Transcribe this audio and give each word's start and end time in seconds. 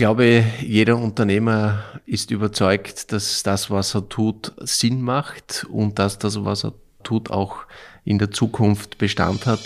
glaube, 0.00 0.42
jeder 0.62 0.96
Unternehmer 0.96 1.84
ist 2.06 2.30
überzeugt, 2.30 3.12
dass 3.12 3.42
das, 3.42 3.70
was 3.70 3.94
er 3.94 4.08
tut, 4.08 4.54
Sinn 4.60 5.02
macht 5.02 5.66
und 5.70 5.98
dass 5.98 6.18
das, 6.18 6.42
was 6.42 6.64
er 6.64 6.72
tut, 7.02 7.30
auch 7.30 7.66
in 8.06 8.18
der 8.18 8.30
Zukunft 8.30 8.96
Bestand 8.96 9.44
hat. 9.44 9.60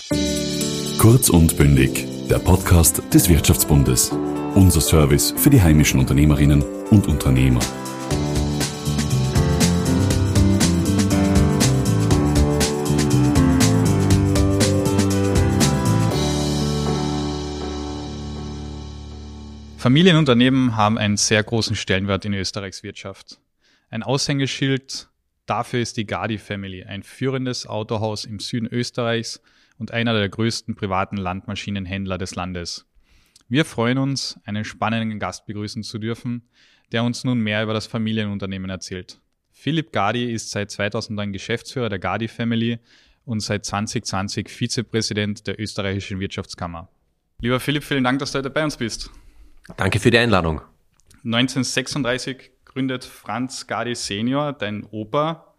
Kurz 0.97 1.29
und 1.29 1.55
bündig, 1.55 2.05
der 2.29 2.39
Podcast 2.39 3.01
des 3.13 3.29
Wirtschaftsbundes. 3.29 4.11
Unser 4.55 4.81
Service 4.81 5.33
für 5.37 5.49
die 5.49 5.61
heimischen 5.61 6.01
Unternehmerinnen 6.01 6.65
und 6.91 7.07
Unternehmer. 7.07 7.61
Familienunternehmen 19.85 20.75
haben 20.75 20.97
einen 20.97 21.15
sehr 21.15 21.43
großen 21.43 21.75
Stellenwert 21.75 22.25
in 22.25 22.33
Österreichs 22.33 22.81
Wirtschaft. 22.81 23.39
Ein 23.91 24.01
Aushängeschild 24.01 25.09
dafür 25.45 25.79
ist 25.79 25.97
die 25.97 26.07
Gardi 26.07 26.39
Family, 26.39 26.83
ein 26.83 27.03
führendes 27.03 27.67
Autohaus 27.67 28.25
im 28.25 28.39
Süden 28.39 28.65
Österreichs 28.65 29.43
und 29.77 29.91
einer 29.91 30.17
der 30.17 30.27
größten 30.27 30.73
privaten 30.73 31.17
Landmaschinenhändler 31.17 32.17
des 32.17 32.33
Landes. 32.33 32.87
Wir 33.47 33.63
freuen 33.63 33.99
uns, 33.99 34.39
einen 34.43 34.65
spannenden 34.65 35.19
Gast 35.19 35.45
begrüßen 35.45 35.83
zu 35.83 35.99
dürfen, 35.99 36.49
der 36.91 37.03
uns 37.03 37.23
nun 37.23 37.37
mehr 37.37 37.61
über 37.61 37.75
das 37.75 37.85
Familienunternehmen 37.85 38.71
erzählt. 38.71 39.21
Philipp 39.51 39.91
Gardi 39.91 40.33
ist 40.33 40.49
seit 40.49 40.71
2009 40.71 41.31
Geschäftsführer 41.31 41.89
der 41.89 41.99
Gardi 41.99 42.27
Family 42.27 42.79
und 43.23 43.41
seit 43.41 43.65
2020 43.65 44.49
Vizepräsident 44.49 45.45
der 45.45 45.59
österreichischen 45.59 46.19
Wirtschaftskammer. 46.19 46.89
Lieber 47.39 47.59
Philipp, 47.59 47.83
vielen 47.83 48.03
Dank, 48.03 48.17
dass 48.17 48.31
du 48.31 48.39
heute 48.39 48.49
bei 48.49 48.63
uns 48.63 48.77
bist. 48.77 49.11
Danke 49.77 49.99
für 49.99 50.11
die 50.11 50.17
Einladung. 50.17 50.61
1936 51.23 52.51
gründet 52.65 53.03
Franz 53.03 53.67
Gardi 53.67 53.95
Senior, 53.95 54.53
dein 54.53 54.85
Opa, 54.91 55.55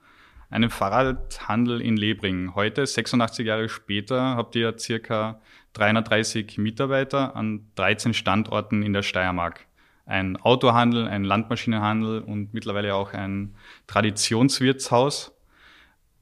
einen 0.48 0.70
Fahrradhandel 0.70 1.80
in 1.80 1.96
Lebring. 1.96 2.54
Heute, 2.54 2.86
86 2.86 3.46
Jahre 3.46 3.68
später, 3.68 4.36
habt 4.36 4.54
ihr 4.54 4.78
circa 4.78 5.40
330 5.72 6.58
Mitarbeiter 6.58 7.34
an 7.34 7.66
13 7.74 8.14
Standorten 8.14 8.82
in 8.82 8.92
der 8.92 9.02
Steiermark. 9.02 9.66
Ein 10.04 10.36
Autohandel, 10.36 11.08
ein 11.08 11.24
Landmaschinenhandel 11.24 12.20
und 12.20 12.54
mittlerweile 12.54 12.94
auch 12.94 13.12
ein 13.12 13.56
Traditionswirtshaus. 13.88 15.32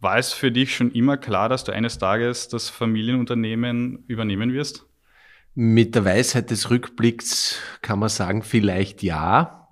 War 0.00 0.16
es 0.16 0.32
für 0.32 0.50
dich 0.50 0.74
schon 0.74 0.90
immer 0.90 1.18
klar, 1.18 1.50
dass 1.50 1.64
du 1.64 1.72
eines 1.72 1.98
Tages 1.98 2.48
das 2.48 2.70
Familienunternehmen 2.70 4.04
übernehmen 4.06 4.54
wirst? 4.54 4.86
Mit 5.56 5.94
der 5.94 6.04
Weisheit 6.04 6.50
des 6.50 6.70
Rückblicks 6.70 7.60
kann 7.80 8.00
man 8.00 8.08
sagen, 8.08 8.42
vielleicht 8.42 9.04
ja. 9.04 9.68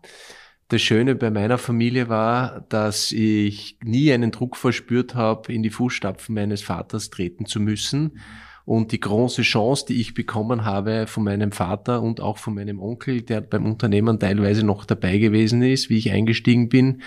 Das 0.69 0.81
Schöne 0.81 1.17
bei 1.17 1.31
meiner 1.31 1.59
Familie 1.59 2.09
war, 2.09 2.65
dass 2.69 3.11
ich 3.11 3.79
nie 3.83 4.13
einen 4.13 4.31
Druck 4.31 4.57
verspürt 4.57 5.17
habe, 5.17 5.53
in 5.53 5.65
die 5.65 5.71
Fußstapfen 5.71 6.37
meines 6.37 6.63
Vaters 6.63 7.11
treten 7.11 7.47
zu 7.47 7.59
müssen. 7.59 8.21
Und 8.65 8.93
die 8.93 9.01
große 9.01 9.43
Chance, 9.43 9.87
die 9.89 10.01
ich 10.01 10.15
bekommen 10.15 10.65
habe 10.65 11.09
von 11.09 11.25
meinem 11.25 11.51
Vater 11.51 12.01
und 12.01 12.21
auch 12.21 12.39
von 12.39 12.55
meinem 12.55 12.81
Onkel, 12.81 13.23
der 13.23 13.41
beim 13.41 13.67
Unternehmen 13.67 14.21
teilweise 14.21 14.65
noch 14.65 14.85
dabei 14.85 15.19
gewesen 15.19 15.63
ist, 15.63 15.91
wie 15.91 15.99
ich 15.99 16.13
eingestiegen 16.13 16.69
bin, 16.69 17.03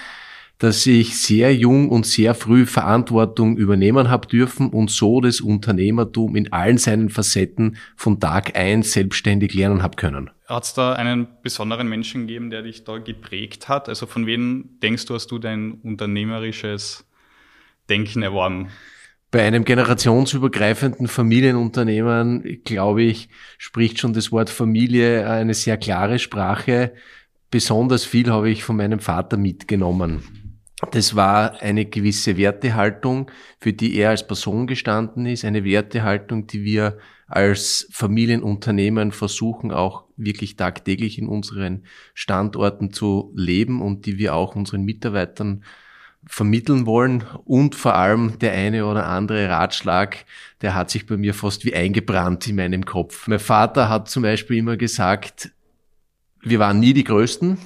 dass 0.60 0.86
ich 0.86 1.18
sehr 1.20 1.54
jung 1.54 1.90
und 1.90 2.06
sehr 2.06 2.34
früh 2.34 2.66
Verantwortung 2.66 3.58
übernehmen 3.58 4.10
habe 4.10 4.28
dürfen 4.28 4.70
und 4.70 4.90
so 4.90 5.20
das 5.20 5.42
Unternehmertum 5.42 6.36
in 6.36 6.52
allen 6.54 6.78
seinen 6.78 7.10
Facetten 7.10 7.78
von 7.96 8.20
Tag 8.20 8.58
eins 8.58 8.94
selbstständig 8.94 9.54
lernen 9.54 9.84
habe 9.84 9.98
können. 9.98 10.30
Hat 10.48 10.64
es 10.64 10.74
da 10.74 10.94
einen 10.94 11.28
besonderen 11.44 11.90
Menschen 11.90 12.28
gegeben, 12.28 12.50
der 12.50 12.62
dich 12.62 12.84
da 12.84 13.00
geprägt 13.00 13.68
hat? 13.68 13.90
Also 13.90 14.06
von 14.06 14.26
wem 14.26 14.70
denkst 14.82 15.06
du, 15.08 15.16
hast 15.16 15.28
du 15.28 15.40
dein 15.40 15.74
unternehmerisches 15.84 17.06
Denken 17.90 18.22
erworben? 18.22 18.70
Bei 19.32 19.44
einem 19.44 19.66
generationsübergreifenden 19.66 21.10
Familienunternehmen, 21.10 22.62
glaube 22.64 23.04
ich, 23.04 23.28
spricht 23.58 24.00
schon 24.00 24.14
das 24.14 24.32
Wort 24.32 24.50
Familie 24.50 25.30
eine 25.30 25.54
sehr 25.54 25.76
klare 25.76 26.20
Sprache. 26.20 26.94
Besonders 27.52 28.06
viel 28.06 28.32
habe 28.32 28.50
ich 28.50 28.64
von 28.64 28.78
meinem 28.78 29.00
Vater 29.00 29.36
mitgenommen. 29.36 30.45
Das 30.92 31.16
war 31.16 31.62
eine 31.62 31.86
gewisse 31.86 32.36
Wertehaltung, 32.38 33.32
für 33.60 33.72
die 33.72 33.96
er 33.96 34.10
als 34.10 34.28
Person 34.28 34.68
gestanden 34.68 35.26
ist, 35.26 35.46
eine 35.46 35.64
Wertehaltung, 35.64 36.48
die 36.48 36.64
wir 36.64 36.98
als 37.28 37.88
Familienunternehmen 37.92 39.12
versuchen 39.12 39.72
auch 39.72 40.04
wirklich 40.18 40.58
tagtäglich 40.58 41.18
in 41.18 41.28
unseren 41.28 41.86
Standorten 42.14 42.92
zu 42.92 43.32
leben 43.36 43.82
und 43.82 44.06
die 44.06 44.18
wir 44.18 44.36
auch 44.36 44.56
unseren 44.56 44.84
Mitarbeitern 44.84 45.64
vermitteln 46.28 46.86
wollen 46.86 47.24
und 47.46 47.76
vor 47.76 47.96
allem 47.96 48.40
der 48.40 48.54
eine 48.54 48.86
oder 48.86 49.08
andere 49.08 49.50
Ratschlag, 49.50 50.26
der 50.62 50.74
hat 50.76 50.90
sich 50.90 51.06
bei 51.06 51.18
mir 51.18 51.34
fast 51.34 51.66
wie 51.66 51.76
eingebrannt 51.76 52.48
in 52.48 52.56
meinem 52.56 52.86
Kopf. 52.86 53.28
Mein 53.28 53.40
Vater 53.40 53.90
hat 53.90 54.10
zum 54.10 54.24
Beispiel 54.24 54.58
immer 54.58 54.78
gesagt, 54.78 55.52
wir 56.42 56.60
waren 56.60 56.80
nie 56.80 56.94
die 56.94 57.04
Größten, 57.04 57.58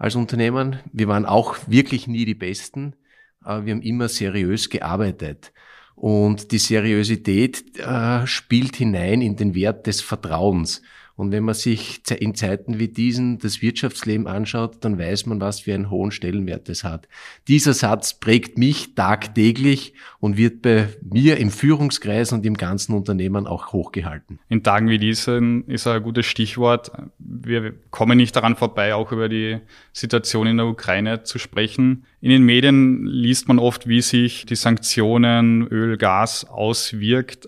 als 0.00 0.16
Unternehmen. 0.16 0.80
Wir 0.92 1.08
waren 1.08 1.26
auch 1.26 1.58
wirklich 1.66 2.08
nie 2.08 2.24
die 2.24 2.34
Besten, 2.34 2.96
aber 3.42 3.66
wir 3.66 3.74
haben 3.74 3.82
immer 3.82 4.08
seriös 4.08 4.70
gearbeitet. 4.70 5.52
Und 5.94 6.52
die 6.52 6.58
Seriosität 6.58 7.78
äh, 7.78 8.26
spielt 8.26 8.76
hinein 8.76 9.20
in 9.20 9.36
den 9.36 9.54
Wert 9.54 9.86
des 9.86 10.00
Vertrauens. 10.00 10.80
Und 11.20 11.32
wenn 11.32 11.44
man 11.44 11.54
sich 11.54 12.00
in 12.18 12.34
Zeiten 12.34 12.78
wie 12.78 12.88
diesen 12.88 13.38
das 13.38 13.60
Wirtschaftsleben 13.60 14.26
anschaut, 14.26 14.78
dann 14.80 14.98
weiß 14.98 15.26
man, 15.26 15.38
was 15.38 15.60
für 15.60 15.74
einen 15.74 15.90
hohen 15.90 16.12
Stellenwert 16.12 16.70
es 16.70 16.82
hat. 16.82 17.08
Dieser 17.46 17.74
Satz 17.74 18.18
prägt 18.18 18.56
mich 18.56 18.94
tagtäglich 18.94 19.92
und 20.20 20.38
wird 20.38 20.62
bei 20.62 20.88
mir 21.02 21.36
im 21.36 21.50
Führungskreis 21.50 22.32
und 22.32 22.46
im 22.46 22.54
ganzen 22.54 22.94
Unternehmen 22.94 23.46
auch 23.46 23.74
hochgehalten. 23.74 24.38
In 24.48 24.62
Tagen 24.62 24.88
wie 24.88 24.96
diesen 24.96 25.66
ist 25.66 25.86
ein 25.86 26.02
gutes 26.02 26.24
Stichwort. 26.24 26.90
Wir 27.18 27.74
kommen 27.90 28.16
nicht 28.16 28.34
daran 28.34 28.56
vorbei, 28.56 28.94
auch 28.94 29.12
über 29.12 29.28
die 29.28 29.58
Situation 29.92 30.46
in 30.46 30.56
der 30.56 30.68
Ukraine 30.68 31.24
zu 31.24 31.38
sprechen. 31.38 32.06
In 32.22 32.30
den 32.30 32.44
Medien 32.44 33.04
liest 33.04 33.46
man 33.46 33.58
oft, 33.58 33.86
wie 33.86 34.00
sich 34.00 34.46
die 34.46 34.56
Sanktionen 34.56 35.66
Öl, 35.66 35.98
Gas 35.98 36.46
auswirkt 36.46 37.46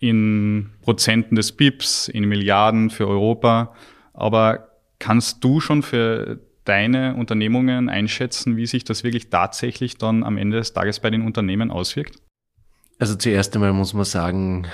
in 0.00 0.70
Prozenten 0.82 1.36
des 1.36 1.52
BIPs, 1.52 2.08
in 2.08 2.24
Milliarden 2.24 2.90
für 2.90 3.06
Europa. 3.06 3.74
Aber 4.12 4.70
kannst 4.98 5.44
du 5.44 5.60
schon 5.60 5.82
für 5.82 6.40
deine 6.64 7.14
Unternehmungen 7.14 7.88
einschätzen, 7.88 8.56
wie 8.56 8.66
sich 8.66 8.84
das 8.84 9.04
wirklich 9.04 9.30
tatsächlich 9.30 9.98
dann 9.98 10.24
am 10.24 10.36
Ende 10.36 10.56
des 10.56 10.72
Tages 10.72 11.00
bei 11.00 11.10
den 11.10 11.22
Unternehmen 11.22 11.70
auswirkt? 11.70 12.16
Also 12.98 13.14
zuerst 13.14 13.54
einmal 13.54 13.72
muss 13.72 13.94
man 13.94 14.04
sagen, 14.04 14.66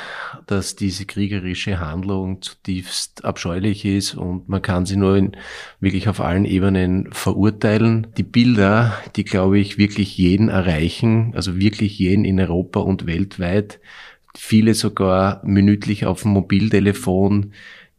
dass 0.49 0.75
diese 0.75 1.07
kriegerische 1.07 1.79
Handlung 1.79 2.43
zutiefst 2.43 3.25
abscheulich 3.25 3.85
ist 3.85 4.15
und 4.15 4.49
man 4.49 4.63
kann 4.63 4.85
sie 4.85 4.97
nur 4.97 5.17
in, 5.17 5.37
wirklich 5.79 6.09
auf 6.09 6.21
allen 6.21 6.45
Ebenen 6.45 7.09
verurteilen. 7.13 8.09
Die 8.17 8.25
Bilder, 8.25 8.99
die 9.15 9.25
glaube 9.25 9.61
ich 9.61 9.79
wirklich 9.79 10.19
jeden 10.19 10.49
erreichen, 10.49 11.35
also 11.37 11.57
wirklich 11.57 12.01
jeden 12.01 12.25
in 12.25 12.41
Europa 12.41 12.81
und 12.81 13.07
weltweit, 13.07 13.79
viele 14.39 14.75
sogar 14.75 15.41
minütlich 15.45 16.07
auf 16.07 16.23
dem 16.23 16.33
Mobiltelefon, 16.33 17.53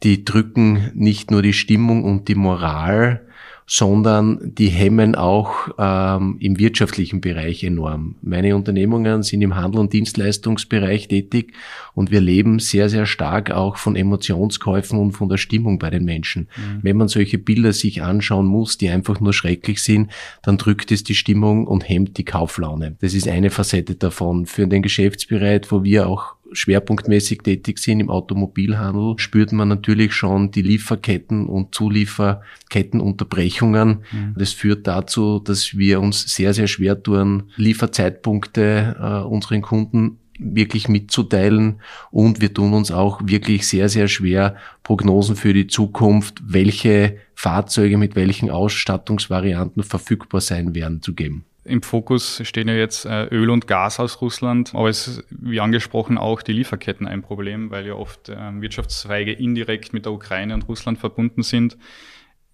die 0.04 0.24
drücken 0.26 0.92
nicht 0.94 1.32
nur 1.32 1.42
die 1.42 1.54
Stimmung 1.54 2.04
und 2.04 2.28
die 2.28 2.36
Moral, 2.36 3.27
sondern 3.70 4.40
die 4.56 4.70
hemmen 4.70 5.14
auch 5.16 5.68
ähm, 5.78 6.38
im 6.40 6.58
wirtschaftlichen 6.58 7.20
Bereich 7.20 7.66
enorm. 7.66 8.16
Meine 8.22 8.56
Unternehmungen 8.56 9.24
sind 9.24 9.42
im 9.42 9.56
Handel- 9.56 9.82
und 9.82 9.92
Dienstleistungsbereich 9.92 11.10
tätig 11.10 11.52
und 11.94 12.10
wir 12.10 12.22
leben 12.22 12.60
sehr, 12.60 12.88
sehr 12.88 13.06
stark 13.06 13.52
auch 13.52 13.76
von 13.76 13.98
Emotionskäufen 13.98 14.98
und 14.98 15.12
von 15.12 15.28
der 15.28 15.36
Stimmung 15.36 15.80
bei 15.80 15.90
den 15.90 16.06
Menschen. 16.06 16.48
Mhm. 16.56 16.80
Wenn 16.82 16.96
man 16.96 17.10
solche 17.10 17.38
Bilder 17.38 17.74
sich 17.74 18.02
anschauen 18.02 18.46
muss, 18.46 18.78
die 18.78 18.90
einfach 18.90 19.20
nur 19.20 19.34
schrecklich 19.34 19.84
sind, 19.84 20.12
dann 20.44 20.58
drückt 20.58 20.94
es 20.94 21.04
die 21.04 21.16
Stimmung 21.16 21.68
und 21.68 21.90
hemmt 21.90 22.18
die 22.18 22.26
Kauflaune. 22.26 22.96
Das 23.02 23.14
ist 23.14 23.28
eine 23.28 23.50
Facette 23.50 23.96
davon. 23.96 24.46
Für 24.46 24.66
den 24.66 24.82
Geschäftsbereich, 24.82 25.64
wo 25.72 25.84
wir 25.84 26.08
auch 26.08 26.37
schwerpunktmäßig 26.52 27.44
tätig 27.44 27.80
sind 27.80 28.00
im 28.00 28.10
Automobilhandel, 28.10 29.16
spürt 29.18 29.52
man 29.52 29.68
natürlich 29.68 30.14
schon 30.14 30.52
die 30.52 30.62
Lieferketten 30.62 31.48
und 31.48 31.74
Zulieferkettenunterbrechungen. 31.76 34.04
Mhm. 34.12 34.36
Das 34.38 34.54
führt 34.54 34.88
dazu, 34.88 35.40
dass 35.40 35.78
wir 35.78 36.00
uns 36.02 36.34
sehr, 36.34 36.54
sehr 36.54 36.68
schwer 36.68 37.02
tun, 37.02 37.44
Lieferzeitpunkte 37.56 38.96
äh, 39.00 39.22
unseren 39.26 39.62
Kunden 39.62 40.20
wirklich 40.40 40.88
mitzuteilen 40.88 41.82
und 42.12 42.42
wir 42.42 42.54
tun 42.54 42.74
uns 42.74 42.92
auch 42.92 43.22
wirklich 43.24 43.68
sehr, 43.68 43.90
sehr 43.90 44.08
schwer, 44.08 44.56
Prognosen 44.84 45.36
für 45.36 45.54
die 45.54 45.68
Zukunft, 45.68 46.42
welche 46.46 47.18
Fahrzeuge 47.34 47.98
mit 47.98 48.16
welchen 48.16 48.50
Ausstattungsvarianten 48.50 49.84
verfügbar 49.84 50.42
sein 50.42 50.76
werden, 50.76 51.02
zu 51.02 51.14
geben. 51.14 51.46
Im 51.68 51.82
Fokus 51.82 52.42
stehen 52.46 52.68
ja 52.68 52.76
jetzt 52.76 53.06
äh, 53.06 53.26
Öl 53.26 53.50
und 53.50 53.68
Gas 53.68 54.00
aus 54.00 54.22
Russland, 54.22 54.74
aber 54.74 54.90
es 54.90 55.08
ist, 55.08 55.24
wie 55.30 55.60
angesprochen, 55.60 56.18
auch 56.18 56.42
die 56.42 56.54
Lieferketten 56.54 57.08
ein 57.08 57.22
Problem, 57.22 57.70
weil 57.72 57.86
ja 57.86 57.94
oft 57.94 58.30
ähm, 58.30 58.62
Wirtschaftszweige 58.62 59.34
indirekt 59.34 59.94
mit 59.94 60.06
der 60.06 60.14
Ukraine 60.14 60.54
und 60.54 60.68
Russland 60.68 60.98
verbunden 60.98 61.44
sind. 61.44 61.78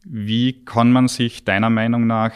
Wie 0.03 0.65
kann 0.65 0.91
man 0.91 1.07
sich 1.07 1.45
deiner 1.45 1.69
Meinung 1.69 2.07
nach 2.07 2.33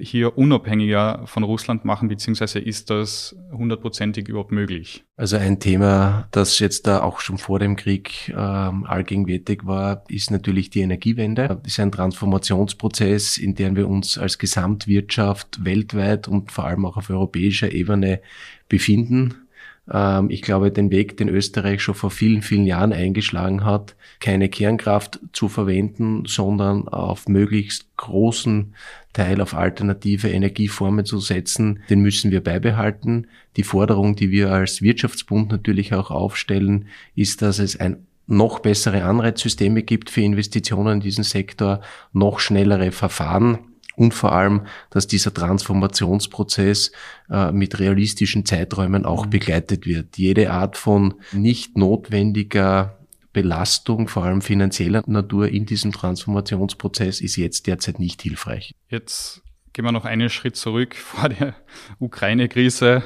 hier 0.00 0.36
unabhängiger 0.36 1.22
von 1.26 1.42
Russland 1.42 1.84
machen, 1.84 2.08
beziehungsweise 2.08 2.58
ist 2.58 2.90
das 2.90 3.36
hundertprozentig 3.52 4.28
überhaupt 4.28 4.52
möglich? 4.52 5.04
Also 5.16 5.36
ein 5.36 5.60
Thema, 5.60 6.28
das 6.30 6.58
jetzt 6.58 6.86
da 6.86 7.02
auch 7.02 7.20
schon 7.20 7.38
vor 7.38 7.58
dem 7.58 7.76
Krieg 7.76 8.28
ähm, 8.36 8.84
allgegenwärtig 8.84 9.66
war, 9.66 10.04
ist 10.08 10.30
natürlich 10.30 10.70
die 10.70 10.80
Energiewende. 10.80 11.60
Das 11.62 11.72
ist 11.72 11.80
ein 11.80 11.92
Transformationsprozess, 11.92 13.36
in 13.36 13.54
dem 13.54 13.76
wir 13.76 13.88
uns 13.88 14.16
als 14.16 14.38
Gesamtwirtschaft 14.38 15.64
weltweit 15.64 16.28
und 16.28 16.50
vor 16.50 16.64
allem 16.64 16.86
auch 16.86 16.96
auf 16.96 17.10
europäischer 17.10 17.72
Ebene 17.72 18.20
befinden. 18.68 19.48
Ähm, 19.90 20.30
ich 20.30 20.42
glaube, 20.42 20.70
den 20.70 20.90
Weg, 20.90 21.16
den 21.16 21.28
Österreich 21.28 21.82
schon 21.82 21.94
vor 21.94 22.10
vielen, 22.10 22.42
vielen 22.42 22.66
Jahren 22.66 22.92
eingeschlagen 22.92 23.64
hat, 23.64 23.96
keine 24.20 24.48
Kernkraft 24.48 25.20
zu 25.32 25.48
verwenden, 25.48 26.24
sondern 26.26 26.88
auf 26.88 27.28
möglichst 27.28 27.96
großen 27.96 28.74
Teil 29.12 29.40
auf 29.40 29.54
alternative 29.54 30.30
Energieformen 30.30 31.04
zu 31.04 31.18
setzen, 31.18 31.80
den 31.90 32.00
müssen 32.00 32.30
wir 32.30 32.42
beibehalten. 32.42 33.26
Die 33.56 33.64
Forderung, 33.64 34.14
die 34.14 34.30
wir 34.30 34.52
als 34.52 34.82
Wirtschaftsbund 34.82 35.50
natürlich 35.50 35.92
auch 35.92 36.10
aufstellen, 36.10 36.86
ist, 37.16 37.42
dass 37.42 37.58
es 37.58 37.78
ein 37.78 38.06
noch 38.26 38.60
bessere 38.60 39.02
Anreizsysteme 39.02 39.82
gibt 39.82 40.08
für 40.08 40.20
Investitionen 40.20 40.94
in 40.94 41.00
diesen 41.00 41.24
Sektor, 41.24 41.80
noch 42.12 42.38
schnellere 42.38 42.92
Verfahren 42.92 43.58
und 44.00 44.14
vor 44.14 44.32
allem, 44.32 44.62
dass 44.88 45.06
dieser 45.06 45.34
Transformationsprozess 45.34 46.90
äh, 47.28 47.52
mit 47.52 47.78
realistischen 47.78 48.46
Zeiträumen 48.46 49.04
auch 49.04 49.26
mhm. 49.26 49.30
begleitet 49.30 49.84
wird. 49.84 50.16
Jede 50.16 50.50
Art 50.50 50.78
von 50.78 51.14
nicht 51.32 51.76
notwendiger 51.76 52.98
Belastung, 53.34 54.08
vor 54.08 54.24
allem 54.24 54.40
finanzieller 54.40 55.02
Natur 55.06 55.48
in 55.48 55.66
diesem 55.66 55.92
Transformationsprozess 55.92 57.20
ist 57.20 57.36
jetzt 57.36 57.66
derzeit 57.66 57.98
nicht 57.98 58.22
hilfreich. 58.22 58.74
Jetzt 58.88 59.42
gehen 59.74 59.84
wir 59.84 59.92
noch 59.92 60.06
einen 60.06 60.30
Schritt 60.30 60.56
zurück 60.56 60.94
vor 60.96 61.28
der 61.28 61.54
Ukraine-Krise 61.98 63.02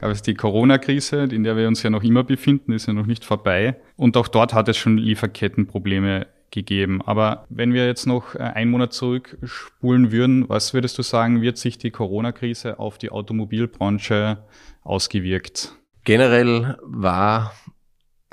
gab 0.00 0.10
es 0.10 0.22
die 0.22 0.34
Corona-Krise, 0.34 1.24
in 1.24 1.42
der 1.42 1.56
wir 1.56 1.66
uns 1.66 1.82
ja 1.82 1.90
noch 1.90 2.04
immer 2.04 2.22
befinden, 2.22 2.72
ist 2.72 2.86
ja 2.86 2.92
noch 2.92 3.06
nicht 3.06 3.24
vorbei. 3.24 3.76
Und 3.96 4.16
auch 4.16 4.28
dort 4.28 4.54
hat 4.54 4.68
es 4.68 4.76
schon 4.76 4.98
Lieferkettenprobleme 4.98 6.26
gegeben. 6.50 7.00
Aber 7.04 7.46
wenn 7.48 7.72
wir 7.72 7.86
jetzt 7.86 8.06
noch 8.06 8.34
äh, 8.34 8.38
einen 8.38 8.70
Monat 8.70 8.92
zurückspulen 8.92 10.12
würden, 10.12 10.48
was 10.48 10.74
würdest 10.74 10.98
du 10.98 11.02
sagen, 11.02 11.42
wird 11.42 11.58
sich 11.58 11.78
die 11.78 11.90
Corona-Krise 11.90 12.78
auf 12.78 12.98
die 12.98 13.10
Automobilbranche 13.10 14.38
ausgewirkt? 14.82 15.74
Generell 16.04 16.78
war 16.82 17.52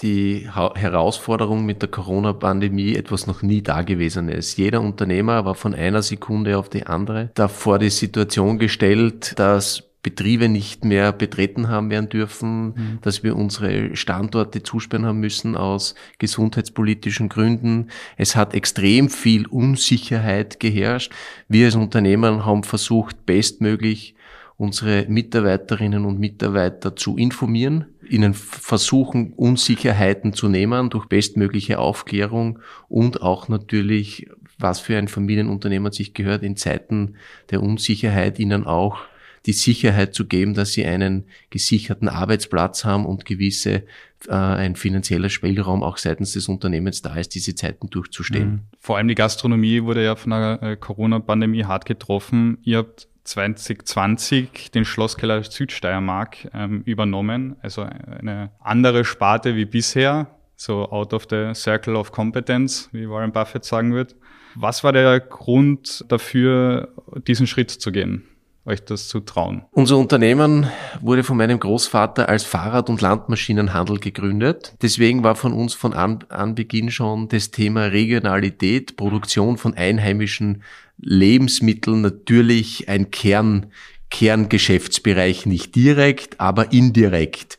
die 0.02 0.50
Herausforderung 0.50 1.66
mit 1.66 1.82
der 1.82 1.90
Corona-Pandemie 1.90 2.96
etwas 2.96 3.28
noch 3.28 3.42
nie 3.42 3.62
Dagewesenes. 3.62 4.58
Jeder 4.58 4.82
Unternehmer 4.82 5.46
war 5.46 5.56
von 5.56 5.74
einer 5.74 6.02
Sekunde 6.02 6.58
auf 6.58 6.70
die 6.70 6.86
andere 6.86 7.32
davor 7.36 7.80
die 7.80 7.90
Situation 7.90 8.60
gestellt, 8.60 9.40
dass 9.40 9.84
Betriebe 10.06 10.50
nicht 10.50 10.86
mehr 10.86 11.12
betreten 11.12 11.68
haben 11.68 11.90
werden 11.90 12.10
dürfen, 12.10 12.66
mhm. 12.66 13.00
dass 13.02 13.24
wir 13.24 13.36
unsere 13.36 13.96
Standorte 13.96 14.62
zusperren 14.62 15.04
haben 15.04 15.20
müssen 15.20 15.58
aus 15.58 15.96
gesundheitspolitischen 16.20 17.28
Gründen. 17.28 17.88
Es 18.16 18.36
hat 18.36 18.54
extrem 18.54 19.10
viel 19.10 19.48
Unsicherheit 19.48 20.60
geherrscht. 20.60 21.12
Wir 21.48 21.66
als 21.66 21.76
Unternehmen 21.76 22.46
haben 22.46 22.64
versucht, 22.64 23.26
bestmöglich 23.26 24.14
unsere 24.58 25.08
Mitarbeiterinnen 25.10 26.06
und 26.06 26.20
Mitarbeiter 26.20 26.96
zu 26.96 27.18
informieren, 27.18 27.86
ihnen 28.08 28.36
versuchen, 28.36 29.34
Unsicherheiten 29.34 30.34
zu 30.34 30.50
nehmen 30.50 30.92
durch 30.92 31.08
bestmögliche 31.08 31.80
Aufklärung 31.80 32.60
und 32.90 33.24
auch 33.24 33.48
natürlich, 33.48 34.30
was 34.60 34.80
für 34.80 35.00
ein 35.00 35.08
Familienunternehmer 35.08 35.92
sich 35.92 36.14
gehört, 36.14 36.44
in 36.44 36.58
Zeiten 36.58 37.16
der 37.50 37.64
Unsicherheit 37.64 38.38
ihnen 38.38 38.68
auch 38.68 39.00
die 39.46 39.54
Sicherheit 39.54 40.16
zu 40.16 40.26
geben, 40.26 40.54
dass 40.54 40.74
sie 40.74 40.86
einen 40.86 41.26
gesicherten 41.50 42.10
Arbeitsplatz 42.10 42.84
haben 42.84 43.06
und 43.06 43.26
gewisse 43.26 43.84
äh, 44.28 44.32
ein 44.32 44.76
finanzieller 44.76 45.30
Spielraum 45.30 45.84
auch 45.84 45.98
seitens 45.98 46.34
des 46.34 46.48
Unternehmens 46.48 47.02
da 47.02 47.16
ist, 47.16 47.36
diese 47.36 47.54
Zeiten 47.56 47.90
durchzustehen. 47.90 48.50
Mhm. 48.50 48.60
Vor 48.80 48.98
allem 48.98 49.08
die 49.08 49.16
Gastronomie 49.16 49.84
wurde 49.84 50.04
ja 50.04 50.16
von 50.16 50.32
der 50.32 50.64
äh, 50.64 50.76
Corona-Pandemie 50.76 51.66
hart 51.66 51.86
getroffen. 51.86 52.58
Ihr 52.64 52.80
habt 52.80 53.08
2020 53.26 54.72
den 54.72 54.86
Schlosskeller 54.86 55.44
Südsteiermark 55.44 56.50
ähm, 56.54 56.82
übernommen, 56.86 57.56
also 57.62 57.82
eine 57.82 58.52
andere 58.60 59.04
Sparte 59.04 59.56
wie 59.56 59.66
bisher, 59.66 60.28
so 60.56 60.90
out 60.92 61.14
of 61.14 61.26
the 61.30 61.52
circle 61.54 61.96
of 61.96 62.12
competence, 62.12 62.90
wie 62.92 63.10
Warren 63.10 63.32
Buffett 63.32 63.66
sagen 63.66 63.94
wird. 63.94 64.16
Was 64.56 64.84
war 64.84 64.94
der 64.94 65.20
Grund 65.20 66.06
dafür, 66.08 66.94
diesen 67.28 67.46
Schritt 67.46 67.72
zu 67.72 67.92
gehen? 67.92 68.24
Euch 68.66 68.84
das 68.84 69.08
zu 69.08 69.20
trauen? 69.20 69.64
Unser 69.72 69.98
Unternehmen 69.98 70.68
wurde 71.02 71.24
von 71.24 71.38
meinem 71.38 71.60
Großvater 71.60 72.28
als 72.28 72.44
Fahrrad- 72.44 72.90
und 72.90 73.02
Landmaschinenhandel 73.02 74.00
gegründet. 74.00 74.74
Deswegen 74.82 75.24
war 75.24 75.36
von 75.36 75.54
uns 75.54 75.74
von 75.74 75.94
an, 75.94 76.20
an 76.30 76.56
Beginn 76.56 76.92
schon 76.92 77.28
das 77.30 77.52
Thema 77.52 77.86
Regionalität, 77.86 78.98
Produktion 78.98 79.58
von 79.58 79.76
einheimischen 79.76 80.64
Lebensmitteln 80.98 82.02
natürlich 82.02 82.90
ein 82.90 83.12
Kern, 83.12 83.68
Kerngeschäftsbereich, 84.10 85.46
nicht 85.46 85.76
direkt, 85.76 86.40
aber 86.40 86.72
indirekt. 86.72 87.58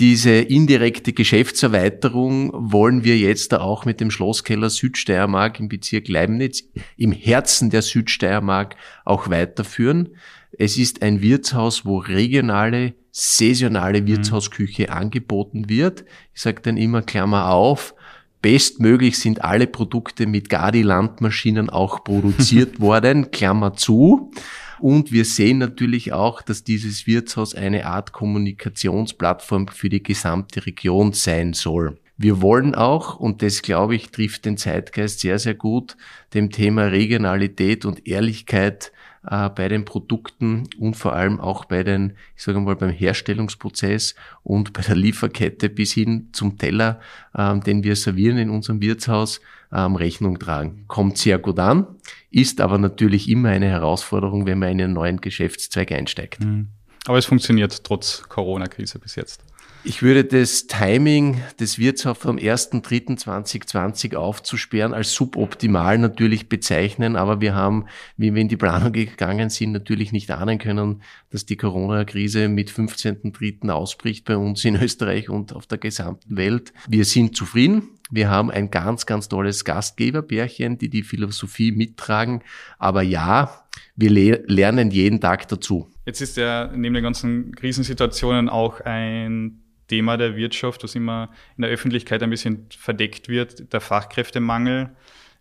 Diese 0.00 0.32
indirekte 0.32 1.12
Geschäftserweiterung 1.12 2.50
wollen 2.54 3.04
wir 3.04 3.18
jetzt 3.18 3.54
auch 3.54 3.84
mit 3.84 4.00
dem 4.00 4.10
Schlosskeller 4.10 4.70
Südsteiermark 4.70 5.60
im 5.60 5.68
Bezirk 5.68 6.08
Leibniz 6.08 6.64
im 6.96 7.12
Herzen 7.12 7.70
der 7.70 7.82
Südsteiermark 7.82 8.74
auch 9.04 9.30
weiterführen. 9.30 10.16
Es 10.58 10.76
ist 10.76 11.02
ein 11.02 11.22
Wirtshaus, 11.22 11.84
wo 11.84 11.98
regionale, 11.98 12.94
saisonale 13.10 14.02
mhm. 14.02 14.06
Wirtshausküche 14.08 14.84
mhm. 14.84 14.92
angeboten 14.92 15.68
wird. 15.68 16.04
Ich 16.34 16.42
sage 16.42 16.62
dann 16.62 16.76
immer 16.76 17.02
Klammer 17.02 17.50
auf, 17.50 17.94
bestmöglich 18.42 19.18
sind 19.18 19.42
alle 19.42 19.66
Produkte 19.66 20.26
mit 20.26 20.48
Gadi-Landmaschinen 20.48 21.70
auch 21.70 22.04
produziert 22.04 22.80
worden, 22.80 23.30
Klammer 23.30 23.74
zu. 23.74 24.32
Und 24.80 25.12
wir 25.12 25.24
sehen 25.24 25.58
natürlich 25.58 26.12
auch, 26.12 26.42
dass 26.42 26.64
dieses 26.64 27.06
Wirtshaus 27.06 27.54
eine 27.54 27.86
Art 27.86 28.12
Kommunikationsplattform 28.12 29.68
für 29.68 29.88
die 29.88 30.02
gesamte 30.02 30.66
Region 30.66 31.12
sein 31.12 31.52
soll. 31.52 31.98
Wir 32.18 32.42
wollen 32.42 32.74
auch, 32.74 33.16
und 33.16 33.42
das 33.42 33.62
glaube 33.62 33.94
ich 33.94 34.10
trifft 34.10 34.44
den 34.44 34.56
Zeitgeist 34.56 35.20
sehr, 35.20 35.38
sehr 35.38 35.54
gut, 35.54 35.96
dem 36.34 36.50
Thema 36.50 36.86
Regionalität 36.86 37.84
und 37.84 38.06
Ehrlichkeit 38.06 38.92
äh, 39.28 39.48
bei 39.50 39.68
den 39.68 39.84
Produkten 39.84 40.68
und 40.78 40.96
vor 40.96 41.12
allem 41.12 41.40
auch 41.40 41.64
bei 41.64 41.82
den, 41.82 42.14
ich 42.36 42.42
sage 42.42 42.60
mal, 42.60 42.76
beim 42.76 42.90
Herstellungsprozess 42.90 44.14
und 44.42 44.72
bei 44.72 44.82
der 44.82 44.96
Lieferkette 44.96 45.68
bis 45.68 45.92
hin 45.92 46.28
zum 46.32 46.58
Teller, 46.58 47.00
ähm, 47.36 47.62
den 47.62 47.84
wir 47.84 47.96
servieren 47.96 48.38
in 48.38 48.50
unserem 48.50 48.80
Wirtshaus, 48.80 49.40
ähm, 49.72 49.96
Rechnung 49.96 50.38
tragen. 50.38 50.84
Kommt 50.88 51.18
sehr 51.18 51.38
gut 51.38 51.58
an, 51.58 51.86
ist 52.30 52.60
aber 52.60 52.78
natürlich 52.78 53.28
immer 53.28 53.50
eine 53.50 53.66
Herausforderung, 53.66 54.46
wenn 54.46 54.58
man 54.58 54.70
in 54.70 54.80
einen 54.82 54.92
neuen 54.92 55.20
Geschäftszweig 55.20 55.92
einsteigt. 55.92 56.44
Mhm. 56.44 56.68
Aber 57.06 57.18
es 57.18 57.26
funktioniert 57.26 57.82
trotz 57.84 58.22
Corona-Krise 58.28 58.98
bis 58.98 59.16
jetzt. 59.16 59.42
Ich 59.84 60.00
würde 60.00 60.24
das 60.24 60.68
Timing 60.68 61.40
des 61.58 61.76
Wirtshofs 61.76 62.24
am 62.24 62.36
1.3.2020 62.36 64.14
aufzusperren 64.14 64.94
als 64.94 65.12
suboptimal 65.12 65.98
natürlich 65.98 66.48
bezeichnen, 66.48 67.16
aber 67.16 67.40
wir 67.40 67.56
haben, 67.56 67.86
wie 68.16 68.32
wir 68.32 68.40
in 68.40 68.46
die 68.48 68.56
Planung 68.56 68.92
gegangen 68.92 69.50
sind, 69.50 69.72
natürlich 69.72 70.12
nicht 70.12 70.30
ahnen 70.30 70.58
können, 70.58 71.02
dass 71.30 71.46
die 71.46 71.56
Corona-Krise 71.56 72.48
mit 72.48 72.70
15.3. 72.70 73.70
ausbricht 73.70 74.24
bei 74.24 74.36
uns 74.36 74.64
in 74.64 74.76
Österreich 74.76 75.28
und 75.28 75.52
auf 75.52 75.66
der 75.66 75.78
gesamten 75.78 76.36
Welt. 76.36 76.72
Wir 76.88 77.04
sind 77.04 77.36
zufrieden. 77.36 77.88
Wir 78.08 78.30
haben 78.30 78.52
ein 78.52 78.70
ganz, 78.70 79.04
ganz 79.04 79.28
tolles 79.28 79.64
Gastgeberbärchen, 79.64 80.78
die 80.78 80.90
die 80.90 81.02
Philosophie 81.02 81.72
mittragen. 81.72 82.42
Aber 82.78 83.02
ja, 83.02 83.66
wir 83.96 84.10
le 84.10 84.44
lernen 84.46 84.92
jeden 84.92 85.20
Tag 85.20 85.48
dazu. 85.48 85.90
Jetzt 86.06 86.20
ist 86.20 86.36
ja 86.36 86.70
neben 86.72 86.94
den 86.94 87.02
ganzen 87.02 87.52
Krisensituationen 87.56 88.48
auch 88.48 88.80
ein 88.80 89.58
Thema 89.92 90.16
der 90.16 90.36
Wirtschaft, 90.36 90.82
das 90.82 90.94
immer 90.94 91.28
in 91.58 91.62
der 91.62 91.70
Öffentlichkeit 91.70 92.22
ein 92.22 92.30
bisschen 92.30 92.64
verdeckt 92.70 93.28
wird, 93.28 93.74
der 93.74 93.82
Fachkräftemangel. 93.82 94.88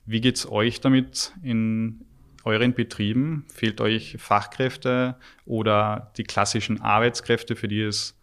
Wie 0.05 0.19
geht 0.19 0.35
es 0.35 0.51
euch 0.51 0.81
damit 0.81 1.31
in 1.41 2.03
euren 2.43 2.73
Betrieben? 2.73 3.45
Fehlt 3.53 3.79
euch 3.79 4.17
Fachkräfte 4.19 5.15
oder 5.45 6.11
die 6.17 6.25
klassischen 6.25 6.81
Arbeitskräfte, 6.81 7.55
für 7.55 7.69
die 7.69 7.79
es 7.79 8.19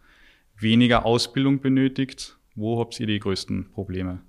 weniger 0.55 1.03
Ausbildung 1.03 1.61
benötigt? 1.61 2.37
Wo 2.53 2.79
habt 2.79 2.99
ihr 2.99 3.07
die 3.07 3.17
größten 3.17 3.71
Probleme? 3.71 4.21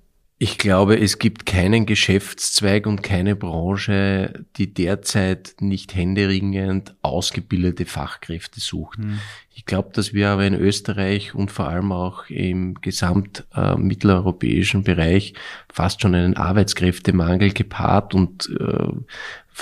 Ich 0.43 0.57
glaube, 0.57 0.99
es 0.99 1.19
gibt 1.19 1.45
keinen 1.45 1.85
Geschäftszweig 1.85 2.87
und 2.87 3.03
keine 3.03 3.37
Branche, 3.37 4.47
die 4.57 4.73
derzeit 4.73 5.57
nicht 5.61 5.95
händeringend 5.95 6.95
ausgebildete 7.03 7.85
Fachkräfte 7.85 8.59
sucht. 8.59 9.01
Mhm. 9.01 9.21
Ich 9.55 9.67
glaube, 9.67 9.91
dass 9.93 10.15
wir 10.15 10.31
aber 10.31 10.47
in 10.47 10.55
Österreich 10.55 11.35
und 11.35 11.51
vor 11.51 11.69
allem 11.69 11.93
auch 11.93 12.31
im 12.31 12.73
gesamt 12.81 13.45
äh, 13.55 13.77
mitteleuropäischen 13.77 14.83
Bereich 14.83 15.35
fast 15.71 16.01
schon 16.01 16.15
einen 16.15 16.39
Arbeitskräftemangel 16.39 17.53
gepaart 17.53 18.15
und 18.15 18.49
äh, 18.59 18.89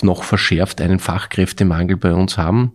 noch 0.03 0.23
verschärft 0.23 0.81
einen 0.81 0.99
Fachkräftemangel 0.99 1.97
bei 1.97 2.13
uns 2.13 2.39
haben. 2.39 2.73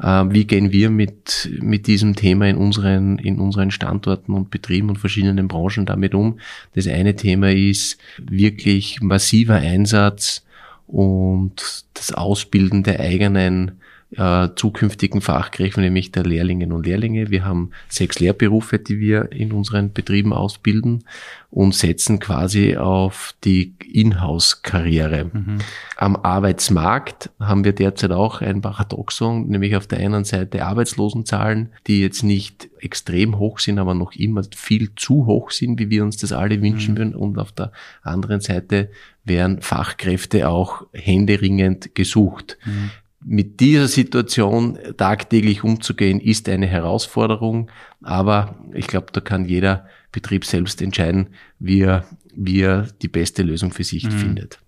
Äh, 0.00 0.24
wie 0.28 0.46
gehen 0.46 0.72
wir 0.72 0.90
mit, 0.90 1.50
mit 1.60 1.86
diesem 1.86 2.14
Thema 2.14 2.48
in 2.48 2.56
unseren, 2.56 3.18
in 3.18 3.38
unseren 3.38 3.70
Standorten 3.70 4.32
und 4.34 4.50
Betrieben 4.50 4.88
und 4.88 4.98
verschiedenen 4.98 5.48
Branchen 5.48 5.86
damit 5.86 6.14
um? 6.14 6.38
Das 6.74 6.86
eine 6.86 7.16
Thema 7.16 7.50
ist 7.52 7.98
wirklich 8.18 9.00
massiver 9.00 9.56
Einsatz 9.56 10.44
und 10.86 11.84
das 11.94 12.12
Ausbilden 12.12 12.82
der 12.82 13.00
eigenen 13.00 13.80
äh, 14.16 14.48
zukünftigen 14.56 15.20
Fachkräfte, 15.20 15.80
nämlich 15.80 16.10
der 16.10 16.24
Lehrlingen 16.24 16.72
und 16.72 16.84
Lehrlinge. 16.84 17.30
Wir 17.30 17.44
haben 17.44 17.70
sechs 17.88 18.18
Lehrberufe, 18.18 18.78
die 18.78 18.98
wir 18.98 19.30
in 19.30 19.52
unseren 19.52 19.92
Betrieben 19.92 20.32
ausbilden 20.32 21.04
und 21.50 21.74
setzen 21.74 22.18
quasi 22.18 22.76
auf 22.76 23.34
die 23.44 23.74
Inhouse-Karriere. 23.92 25.30
Mhm. 25.32 25.58
Am 25.96 26.16
Arbeitsmarkt 26.16 27.30
haben 27.38 27.64
wir 27.64 27.72
derzeit 27.72 28.10
auch 28.10 28.40
ein 28.40 28.60
Paradoxon, 28.60 29.46
nämlich 29.48 29.76
auf 29.76 29.86
der 29.86 30.00
einen 30.00 30.24
Seite 30.24 30.64
Arbeitslosenzahlen, 30.64 31.70
die 31.86 32.00
jetzt 32.00 32.24
nicht 32.24 32.68
extrem 32.80 33.38
hoch 33.38 33.60
sind, 33.60 33.78
aber 33.78 33.94
noch 33.94 34.12
immer 34.12 34.42
viel 34.54 34.94
zu 34.96 35.26
hoch 35.26 35.52
sind, 35.52 35.78
wie 35.78 35.90
wir 35.90 36.02
uns 36.02 36.16
das 36.16 36.32
alle 36.32 36.60
wünschen 36.60 36.94
mhm. 36.94 36.98
würden. 36.98 37.14
Und 37.14 37.38
auf 37.38 37.52
der 37.52 37.70
anderen 38.02 38.40
Seite 38.40 38.90
werden 39.24 39.60
Fachkräfte 39.60 40.48
auch 40.48 40.86
händeringend 40.92 41.94
gesucht. 41.94 42.58
Mhm 42.64 42.90
mit 43.24 43.60
dieser 43.60 43.86
Situation 43.86 44.78
tagtäglich 44.96 45.62
umzugehen, 45.62 46.20
ist 46.20 46.48
eine 46.48 46.66
Herausforderung. 46.66 47.70
Aber 48.02 48.56
ich 48.72 48.86
glaube, 48.86 49.08
da 49.12 49.20
kann 49.20 49.44
jeder 49.44 49.86
Betrieb 50.12 50.44
selbst 50.44 50.80
entscheiden, 50.80 51.28
wie 51.58 51.82
er, 51.82 52.04
wie 52.34 52.62
er 52.62 52.88
die 53.02 53.08
beste 53.08 53.42
Lösung 53.42 53.72
für 53.72 53.84
sich 53.84 54.04
mhm. 54.04 54.10
findet. 54.12 54.58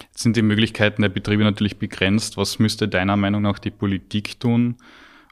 Jetzt 0.00 0.22
sind 0.22 0.36
die 0.36 0.42
Möglichkeiten 0.42 1.02
der 1.02 1.08
Betriebe 1.08 1.42
natürlich 1.42 1.78
begrenzt. 1.78 2.36
Was 2.36 2.58
müsste 2.58 2.88
deiner 2.88 3.16
Meinung 3.16 3.42
nach 3.42 3.58
die 3.58 3.70
Politik 3.70 4.38
tun, 4.40 4.76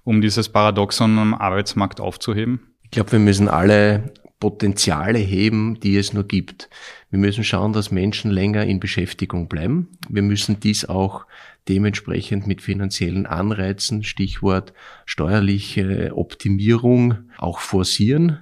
um 0.03 0.21
dieses 0.21 0.49
Paradoxon 0.49 1.19
am 1.19 1.35
Arbeitsmarkt 1.35 2.01
aufzuheben? 2.01 2.61
Ich 2.83 2.91
glaube, 2.91 3.13
wir 3.13 3.19
müssen 3.19 3.49
alle 3.49 4.13
Potenziale 4.41 5.19
heben, 5.19 5.79
die 5.81 5.97
es 5.97 6.13
nur 6.13 6.25
gibt. 6.25 6.69
Wir 7.11 7.19
müssen 7.19 7.45
schauen, 7.45 7.73
dass 7.73 7.91
Menschen 7.91 8.31
länger 8.31 8.65
in 8.67 8.81
Beschäftigung 8.81 9.49
bleiben. 9.49 9.89
Wir 10.09 10.23
müssen 10.23 10.61
dies 10.61 10.85
auch 10.85 11.27
dementsprechend 11.69 12.47
mit 12.47 12.61
finanziellen 12.61 13.27
Anreizen, 13.27 14.03
Stichwort 14.03 14.75
steuerliche 15.07 16.13
Optimierung, 16.17 17.31
auch 17.39 17.61
forcieren. 17.61 18.41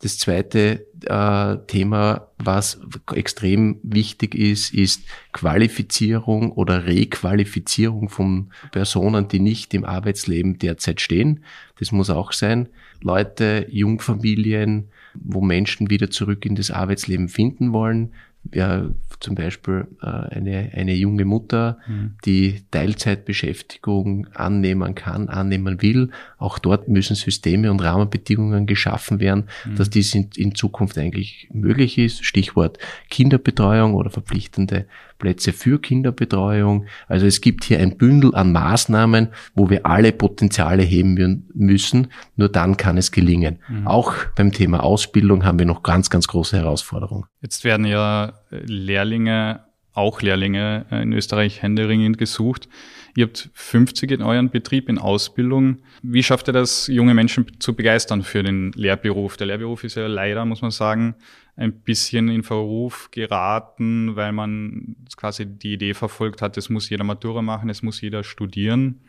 Das 0.00 0.18
zweite 0.18 0.86
äh, 1.06 1.56
Thema, 1.66 2.28
was 2.36 2.80
extrem 3.14 3.78
wichtig 3.82 4.34
ist, 4.34 4.74
ist 4.74 5.04
Qualifizierung 5.32 6.52
oder 6.52 6.84
Requalifizierung 6.84 8.08
von 8.10 8.50
Personen, 8.72 9.28
die 9.28 9.40
nicht 9.40 9.72
im 9.72 9.84
Arbeitsleben 9.84 10.58
derzeit 10.58 11.00
stehen. 11.00 11.44
Das 11.78 11.92
muss 11.92 12.10
auch 12.10 12.32
sein. 12.32 12.68
Leute, 13.00 13.66
Jungfamilien, 13.70 14.90
wo 15.14 15.40
Menschen 15.40 15.90
wieder 15.90 16.10
zurück 16.10 16.44
in 16.44 16.54
das 16.54 16.70
Arbeitsleben 16.70 17.28
finden 17.28 17.72
wollen, 17.72 18.12
ja, 18.52 18.88
zum 19.20 19.34
Beispiel 19.34 19.86
äh, 20.02 20.06
eine, 20.06 20.70
eine 20.74 20.94
junge 20.94 21.24
Mutter, 21.24 21.78
mhm. 21.86 22.16
die 22.24 22.62
Teilzeitbeschäftigung 22.70 24.26
annehmen 24.34 24.94
kann, 24.94 25.28
annehmen 25.28 25.80
will. 25.80 26.10
Auch 26.36 26.58
dort 26.58 26.88
müssen 26.88 27.16
Systeme 27.16 27.70
und 27.70 27.80
Rahmenbedingungen 27.80 28.66
geschaffen 28.66 29.20
werden, 29.20 29.44
mhm. 29.64 29.76
dass 29.76 29.88
dies 29.90 30.14
in, 30.14 30.28
in 30.36 30.54
Zukunft 30.54 30.98
eigentlich 30.98 31.48
möglich 31.52 31.96
ist. 31.96 32.24
Stichwort 32.24 32.78
Kinderbetreuung 33.08 33.94
oder 33.94 34.10
verpflichtende 34.10 34.86
Plätze 35.18 35.52
für 35.52 35.80
Kinderbetreuung. 35.80 36.86
Also 37.08 37.24
es 37.24 37.40
gibt 37.40 37.64
hier 37.64 37.78
ein 37.78 37.96
Bündel 37.96 38.34
an 38.34 38.52
Maßnahmen, 38.52 39.28
wo 39.54 39.70
wir 39.70 39.86
alle 39.86 40.12
Potenziale 40.12 40.82
heben 40.82 41.48
müssen. 41.54 42.08
Nur 42.36 42.50
dann 42.50 42.76
kann 42.76 42.98
es 42.98 43.10
gelingen. 43.10 43.58
Mhm. 43.68 43.86
Auch 43.86 44.14
beim 44.36 44.52
Thema 44.52 44.82
Ausbildung 44.82 45.44
haben 45.44 45.58
wir 45.58 45.66
noch 45.66 45.82
ganz, 45.82 46.10
ganz 46.10 46.28
große 46.28 46.56
Herausforderungen. 46.58 47.24
Jetzt 47.40 47.64
werden 47.64 47.86
ja 47.86 48.33
Lehrlinge, 48.50 49.64
auch 49.92 50.22
Lehrlinge 50.22 50.86
in 50.90 51.12
Österreich 51.12 51.62
händeringend 51.62 52.18
gesucht. 52.18 52.68
Ihr 53.16 53.26
habt 53.26 53.50
50 53.54 54.10
in 54.10 54.22
euren 54.22 54.50
Betrieb 54.50 54.88
in 54.88 54.98
Ausbildung. 54.98 55.78
Wie 56.02 56.22
schafft 56.22 56.48
ihr 56.48 56.52
das, 56.52 56.88
junge 56.88 57.14
Menschen 57.14 57.60
zu 57.60 57.74
begeistern 57.74 58.22
für 58.22 58.42
den 58.42 58.72
Lehrberuf? 58.72 59.36
Der 59.36 59.46
Lehrberuf 59.46 59.84
ist 59.84 59.94
ja 59.94 60.08
leider, 60.08 60.44
muss 60.44 60.62
man 60.62 60.72
sagen, 60.72 61.14
ein 61.56 61.80
bisschen 61.80 62.28
in 62.28 62.42
Verruf 62.42 63.10
geraten, 63.12 64.16
weil 64.16 64.32
man 64.32 64.96
quasi 65.16 65.46
die 65.46 65.74
Idee 65.74 65.94
verfolgt 65.94 66.42
hat, 66.42 66.56
es 66.56 66.68
muss 66.68 66.90
jeder 66.90 67.04
Matura 67.04 67.42
machen, 67.42 67.70
es 67.70 67.82
muss 67.82 68.00
jeder 68.00 68.24
studieren. 68.24 69.00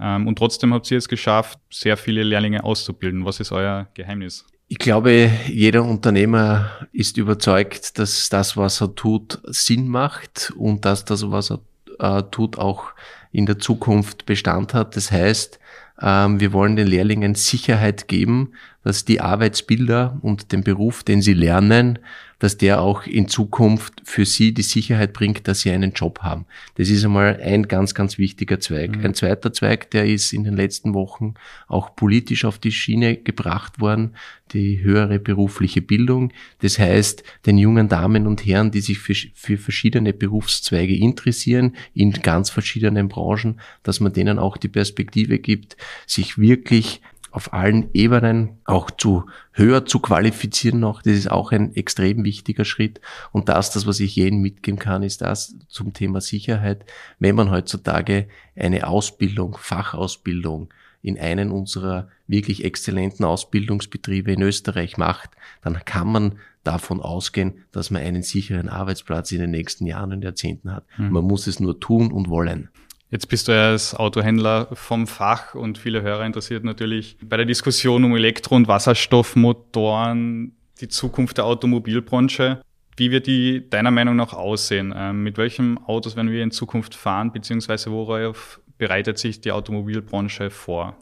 Ähm, 0.00 0.26
und 0.26 0.38
trotzdem 0.38 0.72
habt 0.72 0.90
ihr 0.90 0.98
es 0.98 1.08
geschafft, 1.08 1.58
sehr 1.70 1.98
viele 1.98 2.22
Lehrlinge 2.22 2.64
auszubilden. 2.64 3.26
Was 3.26 3.40
ist 3.40 3.52
euer 3.52 3.88
Geheimnis? 3.92 4.46
Ich 4.72 4.78
glaube, 4.78 5.28
jeder 5.48 5.82
Unternehmer 5.82 6.70
ist 6.92 7.16
überzeugt, 7.16 7.98
dass 7.98 8.28
das, 8.28 8.56
was 8.56 8.80
er 8.80 8.94
tut, 8.94 9.40
Sinn 9.42 9.88
macht 9.88 10.52
und 10.56 10.84
dass 10.84 11.04
das, 11.04 11.28
was 11.28 11.50
er 11.50 11.58
äh, 11.98 12.22
tut, 12.30 12.56
auch 12.56 12.92
in 13.32 13.46
der 13.46 13.58
Zukunft 13.58 14.26
Bestand 14.26 14.72
hat. 14.72 14.94
Das 14.94 15.10
heißt, 15.10 15.58
ähm, 16.00 16.38
wir 16.38 16.52
wollen 16.52 16.76
den 16.76 16.86
Lehrlingen 16.86 17.34
Sicherheit 17.34 18.06
geben, 18.06 18.52
dass 18.82 19.04
die 19.04 19.20
Arbeitsbilder 19.20 20.18
und 20.22 20.52
den 20.52 20.62
Beruf, 20.62 21.02
den 21.02 21.22
sie 21.22 21.34
lernen, 21.34 21.98
dass 22.40 22.56
der 22.56 22.80
auch 22.80 23.06
in 23.06 23.28
Zukunft 23.28 24.00
für 24.02 24.24
sie 24.24 24.52
die 24.52 24.62
Sicherheit 24.62 25.12
bringt, 25.12 25.46
dass 25.46 25.60
sie 25.60 25.70
einen 25.70 25.92
Job 25.92 26.20
haben. 26.20 26.46
Das 26.76 26.88
ist 26.88 27.04
einmal 27.04 27.38
ein 27.40 27.68
ganz, 27.68 27.94
ganz 27.94 28.16
wichtiger 28.16 28.58
Zweig. 28.58 28.96
Mhm. 28.96 29.04
Ein 29.04 29.14
zweiter 29.14 29.52
Zweig, 29.52 29.90
der 29.90 30.06
ist 30.06 30.32
in 30.32 30.44
den 30.44 30.56
letzten 30.56 30.94
Wochen 30.94 31.34
auch 31.68 31.94
politisch 31.94 32.46
auf 32.46 32.58
die 32.58 32.72
Schiene 32.72 33.18
gebracht 33.18 33.78
worden, 33.78 34.16
die 34.52 34.82
höhere 34.82 35.18
berufliche 35.18 35.82
Bildung. 35.82 36.32
Das 36.60 36.78
heißt, 36.78 37.22
den 37.44 37.58
jungen 37.58 37.88
Damen 37.88 38.26
und 38.26 38.44
Herren, 38.46 38.70
die 38.70 38.80
sich 38.80 38.98
für, 38.98 39.14
für 39.34 39.58
verschiedene 39.58 40.14
Berufszweige 40.14 40.96
interessieren, 40.96 41.76
in 41.92 42.10
ganz 42.12 42.48
verschiedenen 42.48 43.08
Branchen, 43.08 43.60
dass 43.82 44.00
man 44.00 44.14
denen 44.14 44.38
auch 44.38 44.56
die 44.56 44.68
Perspektive 44.68 45.38
gibt, 45.38 45.76
sich 46.06 46.38
wirklich 46.38 47.02
auf 47.30 47.52
allen 47.52 47.90
Ebenen 47.92 48.58
auch 48.64 48.90
zu 48.90 49.26
höher 49.52 49.86
zu 49.86 50.00
qualifizieren 50.00 50.80
noch. 50.80 51.02
Das 51.02 51.14
ist 51.14 51.30
auch 51.30 51.52
ein 51.52 51.74
extrem 51.74 52.24
wichtiger 52.24 52.64
Schritt. 52.64 53.00
Und 53.32 53.48
das, 53.48 53.70
das, 53.70 53.86
was 53.86 54.00
ich 54.00 54.16
jedem 54.16 54.40
mitgeben 54.40 54.78
kann, 54.78 55.02
ist 55.02 55.22
das 55.22 55.54
zum 55.68 55.92
Thema 55.92 56.20
Sicherheit. 56.20 56.84
Wenn 57.18 57.36
man 57.36 57.50
heutzutage 57.50 58.28
eine 58.56 58.86
Ausbildung, 58.86 59.56
Fachausbildung 59.58 60.72
in 61.02 61.18
einen 61.18 61.50
unserer 61.50 62.08
wirklich 62.26 62.64
exzellenten 62.64 63.24
Ausbildungsbetriebe 63.24 64.32
in 64.32 64.42
Österreich 64.42 64.98
macht, 64.98 65.30
dann 65.62 65.82
kann 65.84 66.08
man 66.08 66.38
davon 66.64 67.00
ausgehen, 67.00 67.64
dass 67.72 67.90
man 67.90 68.02
einen 68.02 68.22
sicheren 68.22 68.68
Arbeitsplatz 68.68 69.32
in 69.32 69.38
den 69.38 69.50
nächsten 69.50 69.86
Jahren 69.86 70.12
und 70.12 70.22
Jahrzehnten 70.22 70.72
hat. 70.72 70.84
Mhm. 70.98 71.10
Man 71.10 71.24
muss 71.24 71.46
es 71.46 71.58
nur 71.58 71.80
tun 71.80 72.12
und 72.12 72.28
wollen. 72.28 72.68
Jetzt 73.10 73.28
bist 73.28 73.48
du 73.48 73.52
ja 73.52 73.70
als 73.70 73.94
Autohändler 73.94 74.68
vom 74.72 75.08
Fach 75.08 75.56
und 75.56 75.78
viele 75.78 76.02
Hörer 76.02 76.24
interessiert 76.24 76.62
natürlich 76.62 77.16
bei 77.24 77.36
der 77.36 77.46
Diskussion 77.46 78.04
um 78.04 78.14
Elektro- 78.14 78.54
und 78.54 78.68
Wasserstoffmotoren 78.68 80.56
die 80.80 80.88
Zukunft 80.88 81.38
der 81.38 81.44
Automobilbranche. 81.44 82.62
Wie 82.96 83.10
wird 83.10 83.26
die 83.26 83.68
deiner 83.68 83.90
Meinung 83.90 84.14
nach 84.14 84.32
aussehen? 84.32 84.94
Ähm, 84.96 85.24
mit 85.24 85.38
welchen 85.38 85.78
Autos 85.78 86.14
werden 86.14 86.30
wir 86.30 86.42
in 86.42 86.52
Zukunft 86.52 86.94
fahren, 86.94 87.32
beziehungsweise 87.32 87.90
worauf 87.90 88.60
bereitet 88.78 89.18
sich 89.18 89.40
die 89.40 89.50
Automobilbranche 89.50 90.50
vor? 90.50 90.96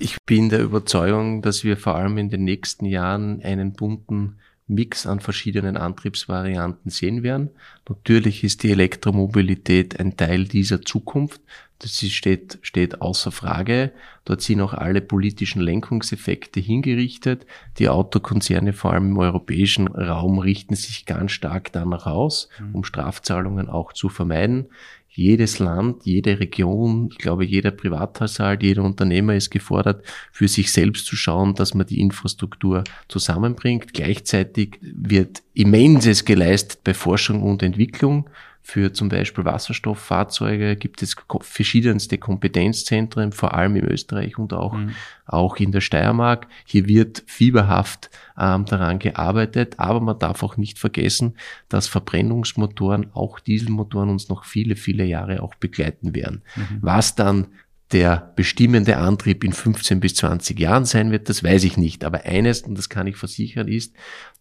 Ich 0.00 0.16
bin 0.26 0.48
der 0.48 0.60
Überzeugung, 0.60 1.42
dass 1.42 1.62
wir 1.62 1.76
vor 1.76 1.94
allem 1.94 2.18
in 2.18 2.30
den 2.30 2.44
nächsten 2.44 2.84
Jahren 2.84 3.42
einen 3.42 3.72
bunten 3.74 4.38
Mix 4.68 5.06
an 5.06 5.20
verschiedenen 5.20 5.76
Antriebsvarianten 5.76 6.90
sehen 6.90 7.22
werden. 7.22 7.50
Natürlich 7.88 8.44
ist 8.44 8.62
die 8.62 8.70
Elektromobilität 8.70 9.98
ein 9.98 10.16
Teil 10.16 10.44
dieser 10.44 10.82
Zukunft. 10.82 11.40
Das 11.80 11.92
steht, 11.92 12.58
steht 12.62 13.00
außer 13.00 13.30
Frage. 13.30 13.92
Dort 14.24 14.42
sind 14.42 14.60
auch 14.60 14.74
alle 14.74 15.00
politischen 15.00 15.62
Lenkungseffekte 15.62 16.60
hingerichtet. 16.60 17.46
Die 17.78 17.88
Autokonzerne, 17.88 18.72
vor 18.72 18.92
allem 18.92 19.12
im 19.12 19.18
europäischen 19.18 19.86
Raum, 19.86 20.38
richten 20.38 20.74
sich 20.74 21.06
ganz 21.06 21.32
stark 21.32 21.72
danach 21.72 22.06
aus, 22.06 22.48
mhm. 22.58 22.74
um 22.74 22.84
Strafzahlungen 22.84 23.68
auch 23.68 23.92
zu 23.92 24.08
vermeiden. 24.08 24.66
Jedes 25.10 25.58
Land, 25.58 26.04
jede 26.04 26.38
Region, 26.38 27.08
ich 27.10 27.18
glaube, 27.18 27.44
jeder 27.44 27.70
Privathaushalt, 27.70 28.62
jeder 28.62 28.84
Unternehmer 28.84 29.34
ist 29.34 29.50
gefordert, 29.50 30.04
für 30.32 30.48
sich 30.48 30.70
selbst 30.70 31.06
zu 31.06 31.16
schauen, 31.16 31.54
dass 31.54 31.74
man 31.74 31.86
die 31.86 32.00
Infrastruktur 32.00 32.84
zusammenbringt. 33.08 33.94
Gleichzeitig 33.94 34.78
wird 34.80 35.42
immenses 35.54 36.24
geleistet 36.24 36.84
bei 36.84 36.94
Forschung 36.94 37.42
und 37.42 37.62
Entwicklung. 37.62 38.28
Für 38.62 38.92
zum 38.92 39.08
Beispiel 39.08 39.46
Wasserstofffahrzeuge 39.46 40.76
gibt 40.76 41.02
es 41.02 41.16
verschiedenste 41.40 42.18
Kompetenzzentren, 42.18 43.32
vor 43.32 43.54
allem 43.54 43.76
in 43.76 43.84
Österreich 43.84 44.38
und 44.38 44.52
auch, 44.52 44.74
mhm. 44.74 44.90
auch 45.24 45.56
in 45.56 45.72
der 45.72 45.80
Steiermark. 45.80 46.48
Hier 46.66 46.86
wird 46.86 47.22
fieberhaft 47.26 48.10
ähm, 48.38 48.66
daran 48.66 48.98
gearbeitet, 48.98 49.76
aber 49.78 50.00
man 50.00 50.18
darf 50.18 50.42
auch 50.42 50.58
nicht 50.58 50.78
vergessen, 50.78 51.36
dass 51.70 51.86
Verbrennungsmotoren, 51.86 53.06
auch 53.14 53.40
Dieselmotoren 53.40 54.10
uns 54.10 54.28
noch 54.28 54.44
viele, 54.44 54.76
viele 54.76 55.04
Jahre 55.04 55.42
auch 55.42 55.54
begleiten 55.54 56.14
werden. 56.14 56.42
Mhm. 56.54 56.78
Was 56.82 57.14
dann 57.14 57.46
der 57.92 58.34
bestimmende 58.36 58.98
Antrieb 58.98 59.44
in 59.44 59.54
15 59.54 60.00
bis 60.00 60.14
20 60.16 60.60
Jahren 60.60 60.84
sein 60.84 61.10
wird, 61.10 61.30
das 61.30 61.42
weiß 61.42 61.64
ich 61.64 61.78
nicht. 61.78 62.04
Aber 62.04 62.24
eines, 62.24 62.60
und 62.60 62.76
das 62.76 62.90
kann 62.90 63.06
ich 63.06 63.16
versichern, 63.16 63.66
ist, 63.66 63.94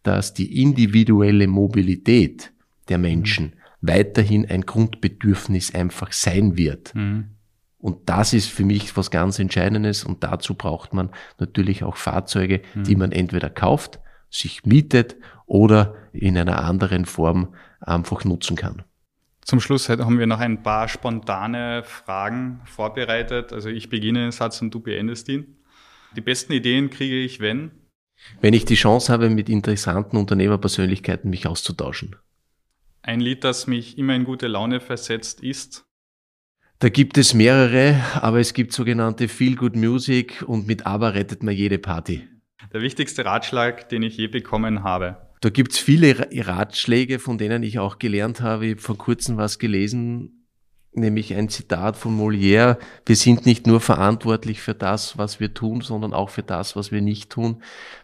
dass 0.03 0.33
die 0.33 0.61
individuelle 0.61 1.47
Mobilität 1.47 2.51
der 2.89 2.97
Menschen 2.97 3.45
mhm 3.45 3.53
weiterhin 3.81 4.49
ein 4.49 4.61
Grundbedürfnis 4.61 5.73
einfach 5.73 6.11
sein 6.11 6.57
wird. 6.57 6.93
Mhm. 6.95 7.37
Und 7.79 8.09
das 8.09 8.33
ist 8.33 8.49
für 8.49 8.65
mich 8.65 8.97
was 8.97 9.11
ganz 9.11 9.37
Entscheidendes 9.39 10.03
und 10.03 10.23
dazu 10.23 10.55
braucht 10.55 10.93
man 10.93 11.11
natürlich 11.39 11.83
auch 11.83 11.95
Fahrzeuge, 11.95 12.61
mhm. 12.73 12.83
die 12.83 12.95
man 12.95 13.11
entweder 13.11 13.49
kauft, 13.49 13.99
sich 14.29 14.65
mietet 14.65 15.15
oder 15.45 15.95
in 16.11 16.37
einer 16.37 16.63
anderen 16.63 17.05
Form 17.05 17.53
einfach 17.79 18.25
nutzen 18.25 18.55
kann. 18.55 18.83
Zum 19.41 19.61
Schluss 19.61 19.87
haben 19.87 20.19
wir 20.19 20.27
noch 20.27 20.39
ein 20.39 20.61
paar 20.61 20.89
spontane 20.89 21.83
Fragen 21.85 22.59
vorbereitet. 22.65 23.53
Also 23.53 23.69
ich 23.69 23.89
beginne 23.89 24.19
den 24.19 24.31
Satz 24.31 24.61
und 24.61 24.73
du 24.73 24.81
beendest 24.81 25.29
ihn. 25.29 25.55
Die 26.17 26.21
besten 26.21 26.51
Ideen 26.51 26.89
kriege 26.89 27.15
ich, 27.15 27.39
wenn? 27.39 27.71
Wenn 28.41 28.53
ich 28.53 28.65
die 28.65 28.75
Chance 28.75 29.13
habe, 29.13 29.29
mit 29.29 29.47
interessanten 29.47 30.17
Unternehmerpersönlichkeiten 30.17 31.29
mich 31.29 31.47
auszutauschen. 31.47 32.17
Ein 33.07 33.21
Lied, 33.21 33.45
das 33.45 33.67
mich 33.67 33.97
immer 33.97 34.15
in 34.15 34.25
gute 34.25 34.47
Laune 34.47 34.81
versetzt, 34.81 35.41
ist? 35.41 35.85
Da 36.79 36.89
gibt 36.89 37.17
es 37.17 37.33
mehrere, 37.33 38.03
aber 38.15 38.41
es 38.41 38.53
gibt 38.53 38.73
sogenannte 38.73 39.29
Feel 39.29 39.55
Good 39.55 39.77
Music 39.77 40.43
und 40.45 40.67
mit 40.67 40.85
Aber 40.85 41.13
rettet 41.13 41.41
man 41.41 41.55
jede 41.55 41.79
Party. 41.79 42.27
Der 42.73 42.81
wichtigste 42.81 43.23
Ratschlag, 43.23 43.87
den 43.87 44.03
ich 44.03 44.17
je 44.17 44.27
bekommen 44.27 44.83
habe. 44.83 45.15
Da 45.39 45.49
gibt's 45.49 45.79
viele 45.79 46.27
Ratschläge, 46.33 47.19
von 47.19 47.37
denen 47.37 47.63
ich 47.63 47.79
auch 47.79 47.97
gelernt 47.97 48.41
habe. 48.41 48.65
Ich 48.65 48.71
habe 48.71 48.81
vor 48.81 48.97
kurzem 48.97 49.37
was 49.37 49.57
gelesen, 49.57 50.36
nämlich 50.97 51.33
ein 51.35 51.49
Zitat 51.49 51.97
von 51.97 52.17
Molière, 52.17 52.77
wir 53.05 53.15
sind 53.15 53.45
nicht 53.45 53.67
nur 53.67 53.79
verantwortlich 53.79 54.61
für 54.61 54.73
das, 54.73 55.17
was 55.17 55.39
wir 55.39 55.53
tun, 55.53 55.81
sondern 55.81 56.13
auch 56.13 56.29
für 56.29 56.43
das, 56.43 56.75
was 56.75 56.91
wir 56.91 57.01
nicht 57.01 57.29
tun. 57.29 57.61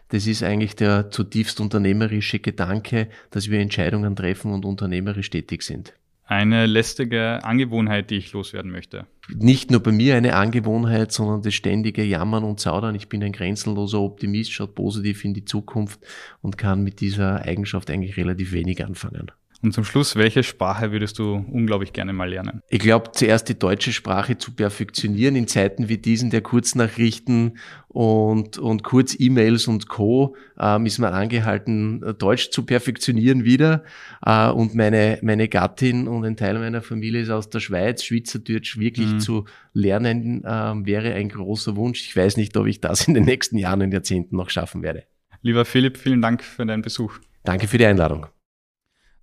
Das 0.08 0.26
ist 0.26 0.42
eigentlich 0.42 0.76
der 0.76 1.10
zutiefst 1.10 1.60
unternehmerische 1.60 2.38
Gedanke, 2.38 3.08
dass 3.30 3.50
wir 3.50 3.60
Entscheidungen 3.60 4.16
treffen 4.16 4.52
und 4.52 4.64
unternehmerisch 4.64 5.30
tätig 5.30 5.62
sind. 5.62 5.94
Eine 6.26 6.64
lästige 6.64 7.44
Angewohnheit, 7.44 8.10
die 8.10 8.16
ich 8.16 8.32
loswerden 8.32 8.70
möchte. 8.70 9.06
Nicht 9.28 9.70
nur 9.70 9.82
bei 9.82 9.92
mir 9.92 10.16
eine 10.16 10.36
Angewohnheit, 10.36 11.12
sondern 11.12 11.42
das 11.42 11.52
ständige 11.52 12.02
Jammern 12.02 12.44
und 12.44 12.60
Zaudern. 12.60 12.94
Ich 12.94 13.10
bin 13.10 13.22
ein 13.22 13.32
grenzenloser 13.32 14.00
Optimist, 14.00 14.50
schaut 14.50 14.74
positiv 14.74 15.22
in 15.24 15.34
die 15.34 15.44
Zukunft 15.44 16.00
und 16.40 16.56
kann 16.56 16.82
mit 16.82 17.00
dieser 17.00 17.42
Eigenschaft 17.42 17.90
eigentlich 17.90 18.16
relativ 18.16 18.52
wenig 18.52 18.82
anfangen. 18.82 19.32
Und 19.64 19.72
zum 19.72 19.84
Schluss, 19.84 20.14
welche 20.14 20.42
Sprache 20.42 20.92
würdest 20.92 21.18
du 21.18 21.36
unglaublich 21.50 21.94
gerne 21.94 22.12
mal 22.12 22.28
lernen? 22.28 22.60
Ich 22.68 22.80
glaube, 22.80 23.12
zuerst 23.12 23.48
die 23.48 23.58
deutsche 23.58 23.94
Sprache 23.94 24.36
zu 24.36 24.52
perfektionieren 24.52 25.36
in 25.36 25.48
Zeiten 25.48 25.88
wie 25.88 25.96
diesen 25.96 26.28
der 26.28 26.42
Kurznachrichten 26.42 27.56
und, 27.88 28.58
und 28.58 28.82
Kurz-E-Mails 28.82 29.66
und 29.66 29.88
Co. 29.88 30.36
Ähm, 30.60 30.84
ist 30.84 30.98
man 30.98 31.14
angehalten, 31.14 32.14
Deutsch 32.18 32.50
zu 32.50 32.66
perfektionieren 32.66 33.44
wieder. 33.44 33.84
Äh, 34.22 34.50
und 34.50 34.74
meine, 34.74 35.18
meine 35.22 35.48
Gattin 35.48 36.08
und 36.08 36.26
ein 36.26 36.36
Teil 36.36 36.58
meiner 36.58 36.82
Familie 36.82 37.22
ist 37.22 37.30
aus 37.30 37.48
der 37.48 37.60
Schweiz. 37.60 38.04
Schweizerdeutsch 38.04 38.78
wirklich 38.78 39.14
mhm. 39.14 39.20
zu 39.20 39.46
lernen, 39.72 40.44
äh, 40.44 40.74
wäre 40.84 41.14
ein 41.14 41.30
großer 41.30 41.74
Wunsch. 41.74 42.02
Ich 42.06 42.14
weiß 42.14 42.36
nicht, 42.36 42.54
ob 42.58 42.66
ich 42.66 42.82
das 42.82 43.08
in 43.08 43.14
den 43.14 43.24
nächsten 43.24 43.56
Jahren 43.56 43.80
und 43.80 43.92
Jahrzehnten 43.92 44.36
noch 44.36 44.50
schaffen 44.50 44.82
werde. 44.82 45.04
Lieber 45.40 45.64
Philipp, 45.64 45.96
vielen 45.96 46.20
Dank 46.20 46.44
für 46.44 46.66
deinen 46.66 46.82
Besuch. 46.82 47.14
Danke 47.44 47.66
für 47.66 47.78
die 47.78 47.86
Einladung. 47.86 48.26